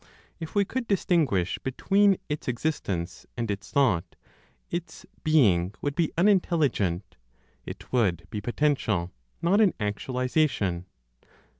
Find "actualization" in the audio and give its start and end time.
9.79-10.87